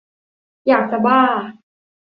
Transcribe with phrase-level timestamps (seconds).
[0.67, 1.21] อยากจะบ้า